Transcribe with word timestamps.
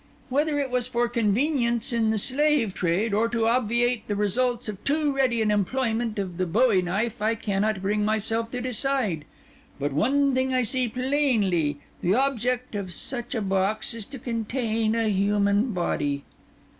Whether 0.29 0.57
it 0.57 0.71
was 0.71 0.87
for 0.87 1.07
convenience 1.07 1.93
in 1.93 2.09
the 2.09 2.17
slave 2.17 2.73
trade, 2.73 3.13
or 3.13 3.29
to 3.29 3.45
obviate 3.45 4.07
the 4.07 4.15
results 4.15 4.67
of 4.67 4.83
too 4.83 5.15
ready 5.15 5.43
an 5.43 5.51
employment 5.51 6.17
of 6.17 6.37
the 6.37 6.47
bowie 6.47 6.81
knife, 6.81 7.21
I 7.21 7.35
cannot 7.35 7.83
bring 7.83 8.03
myself 8.03 8.49
to 8.53 8.61
decide. 8.61 9.25
But 9.79 9.93
one 9.93 10.33
thing 10.33 10.55
I 10.55 10.63
see 10.63 10.87
plainly—the 10.87 12.15
object 12.15 12.73
of 12.73 12.91
such 12.91 13.35
a 13.35 13.43
box 13.43 13.93
is 13.93 14.07
to 14.07 14.17
contain 14.17 14.95
a 14.95 15.07
human 15.07 15.71
body. 15.71 16.23